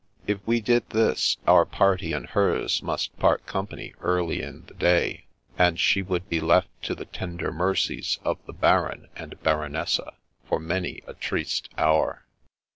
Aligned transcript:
If 0.25 0.39
we 0.47 0.61
did 0.61 0.89
this, 0.89 1.37
our 1.45 1.63
party 1.63 2.11
and 2.11 2.25
hers 2.25 2.81
must 2.81 3.15
part 3.19 3.45
company 3.45 3.93
early 4.01 4.41
in 4.41 4.65
the 4.65 4.73
day, 4.73 5.25
and 5.59 5.79
she 5.79 6.01
would 6.01 6.27
be 6.27 6.39
left 6.41 6.69
to 6.85 6.95
the 6.95 7.05
tender 7.05 7.51
mercies 7.51 8.17
of 8.23 8.43
the 8.47 8.53
Baron 8.53 9.09
and 9.15 9.39
Baronessa 9.43 10.15
for 10.49 10.59
many 10.59 11.03
a 11.05 11.13
triste 11.13 11.69
hour. 11.77 12.25